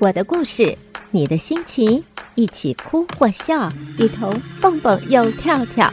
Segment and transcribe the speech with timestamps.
[0.00, 0.78] 我的故事，
[1.10, 2.04] 你的心情，
[2.36, 3.68] 一起哭或笑，
[3.98, 5.92] 一同蹦蹦又跳跳。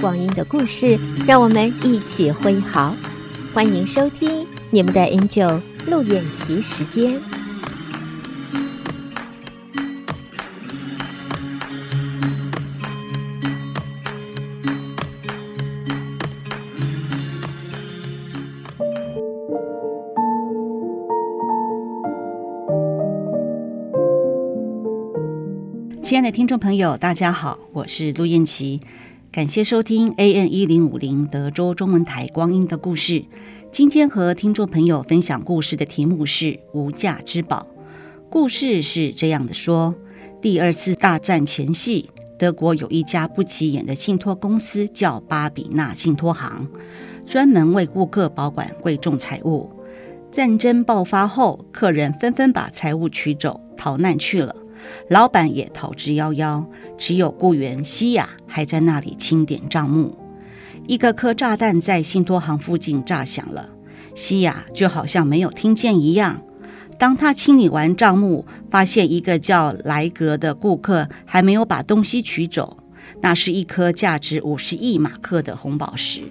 [0.00, 2.94] 光阴的故事，让我们一起挥毫。
[3.52, 7.20] 欢迎收听你们的 Angel 陆燕琪时间。
[26.10, 28.80] 亲爱的听众朋友，大家好，我是陆燕琪，
[29.30, 33.20] 感谢收听 AN 一零五零德州中文台《光阴的故事》。
[33.70, 37.64] 今天和听众朋友分享故事的题目是“无价之宝”。
[38.28, 39.94] 故事是这样的说：
[40.42, 46.66] 第二次大战前夕，德国有一家不起眼的信托公司，叫巴比纳信托行，
[47.24, 49.70] 专门为顾客保管贵重财物。
[50.32, 54.56] 战争爆发后，客人纷纷把财物取走，逃难去了。
[55.08, 56.64] 老板也逃之夭夭，
[56.96, 60.16] 只有雇员西亚还在那里清点账目。
[60.86, 63.70] 一个颗炸弹在信托行附近炸响了，
[64.14, 66.42] 西亚就好像没有听见一样。
[66.98, 72.78] 当他清理完账目，发现一个叫莱格的顾客还没有把东西取走，
[73.20, 76.22] 那是一颗价值五十亿马克的红宝石。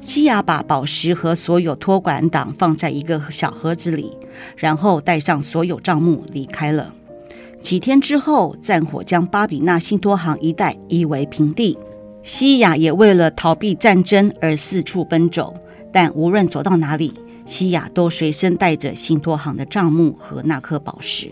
[0.00, 4.16] 西亚把宝石和所有托管档放在一个小盒子里，
[4.56, 6.94] 然后带上所有账目离开了。
[7.62, 11.78] 几天之后，战火将巴比纳信托行一带夷为平地。
[12.24, 15.54] 西亚也为了逃避战争而四处奔走，
[15.92, 17.14] 但无论走到哪里，
[17.46, 21.30] 西亚都随身带着信托行的账目和那颗宝石。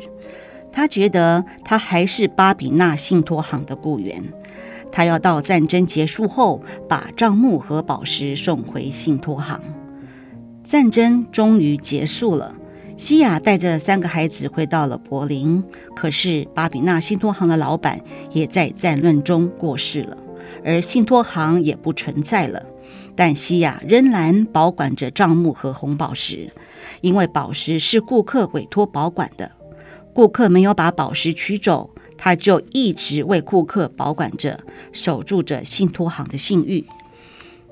[0.73, 4.23] 他觉得他还是巴比纳信托行的雇员，
[4.93, 9.61] 他要到战争结束后把账目和宝石送回信托行。
[10.63, 12.55] 战争终于结束了。
[13.01, 15.65] 西亚带着三个孩子回到了柏林，
[15.97, 17.99] 可是巴比纳信托行的老板
[18.31, 20.19] 也在战乱中过世了，
[20.63, 22.63] 而信托行也不存在了。
[23.17, 26.53] 但西亚仍然保管着账目和红宝石，
[27.01, 29.51] 因为宝石是顾客委托保管的。
[30.13, 34.61] 顾客没有把宝石取走，他就一直为顾客保管着，
[34.93, 36.85] 守住着信托行的信誉。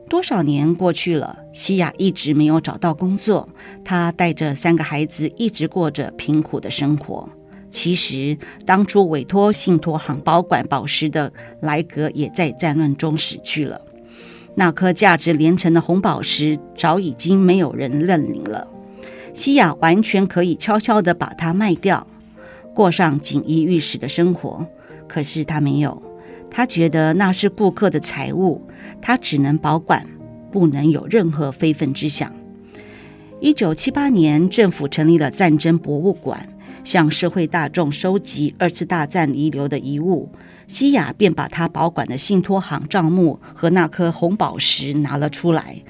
[0.09, 3.49] 多少年过去了，西亚一直没有找到工作。
[3.85, 7.29] 她带着三个孩子，一直过着贫苦的生活。
[7.71, 11.31] 其实，当初委托信托行保管宝石的
[11.61, 13.81] 莱格也在战乱中死去了。
[14.55, 18.67] 那颗价值连城的红宝石早已经没有人认领了。
[19.35, 22.07] 西亚完全可以悄悄地把它卖掉，
[22.75, 24.67] 过上锦衣玉食的生活。
[25.07, 26.03] 可是他没有。
[26.51, 28.61] 他觉得那是顾客的财物，
[29.01, 30.07] 他只能保管，
[30.51, 32.33] 不能有任何非分之想。
[33.41, 36.49] 一九七八年，政府成立了战争博物馆，
[36.83, 40.29] 向社会大众收集二次大战遗留的遗物。
[40.67, 45.81] 西亚便把他保管的信托行账目和那颗红宝石拿了出来，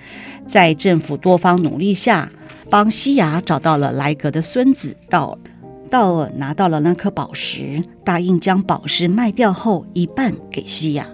[0.47, 2.31] 在政府多方努力下，
[2.69, 5.39] 帮西亚找到了莱格的孙子道。
[5.89, 11.09] 道尔拿到了那颗宝石，答应将宝石卖掉后一半给西亚。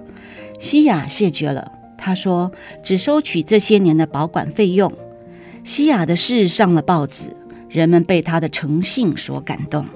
[0.61, 2.53] 西亚谢绝了，他说
[2.83, 4.93] 只收取这些年的保管费用。
[5.63, 7.25] 西亚的事上了报纸，
[7.69, 9.87] 人们被他的诚信所感动。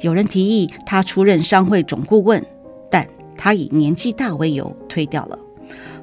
[0.00, 2.44] 有人提议他出任商会总顾问，
[2.90, 3.06] 但
[3.36, 5.38] 他以年纪大为由推掉了。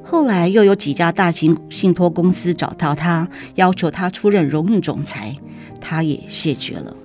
[0.03, 5.35] 后来又有几家大型信托公司找到他，要求他出任荣誉总裁，
[5.79, 6.95] 他也谢绝了。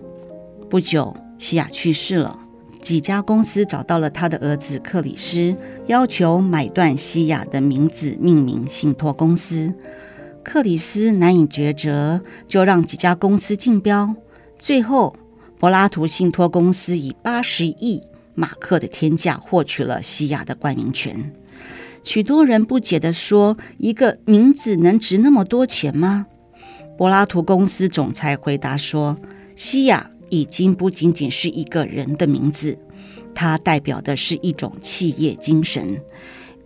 [0.68, 2.38] 不久，西亚去世了。
[2.80, 9.72] 几家公司找到了他的儿子克里斯，要求买断西亚的名字，命名信托公司。
[10.42, 14.14] 克里斯难以抉择，就让几家公司竞标。
[14.58, 15.16] 最后，
[15.58, 18.02] 柏拉图信托公司以八十亿
[18.34, 21.32] 马克的天价获取了西亚的冠名权。
[22.02, 26.26] 许多人不解地说：“一个名字能值那么多钱吗？”
[26.98, 29.16] 柏拉图公司总裁回答说
[29.56, 32.78] ：“西亚。”已经不仅仅是一个人的名字，
[33.34, 36.00] 它代表的是一种企业精神，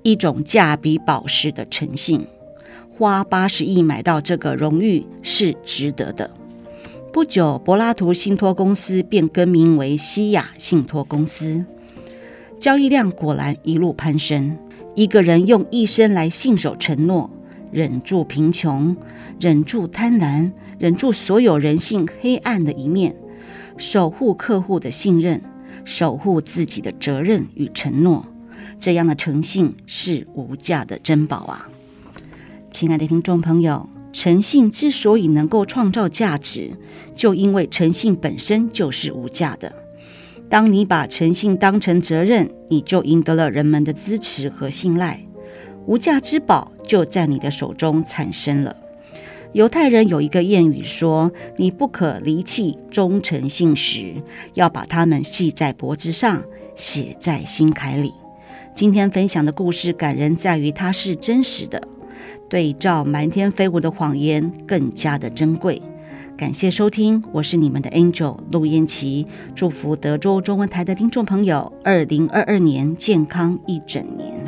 [0.02, 2.26] 一种价比宝石的诚信。
[2.88, 6.30] 花八十亿买到这个荣誉是值得的。
[7.12, 11.64] 不久，柏拉图信托公司便更名为西雅信托公司，
[12.58, 14.56] 交易量果然一路攀升。
[14.94, 17.30] 一个人用一生来信守承诺，
[17.70, 18.96] 忍住贫穷，
[19.40, 23.14] 忍住贪婪，忍住所有人性黑暗的一面。
[23.78, 25.40] 守护客户的信任，
[25.84, 28.26] 守护自己的责任与承诺，
[28.80, 31.68] 这样的诚信是无价的珍宝啊！
[32.72, 36.72] 亲爱的听众朋友，诚信之所以能够创造价值，
[37.14, 39.72] 就因为诚信本身就是无价的。
[40.50, 45.24] 当你把诚信当成责任，你就赢得了人们的支持和信赖。
[45.86, 48.74] 无价之宝就在你的手中产生了。
[49.54, 54.14] 犹太人有一个谚语说：“你不可离弃忠诚信实，
[54.52, 56.42] 要把它们系在脖子上，
[56.76, 58.12] 写在心坎里。”
[58.76, 61.80] 今天分享的故事感人在于它是真实的，
[62.50, 65.80] 对照满天飞舞的谎言更加的珍贵。
[66.36, 74.47] 感谢收听，我是你们的 Angel 陆燕琪，祝福德州中文台的听众朋友，二零二二年健康一整年。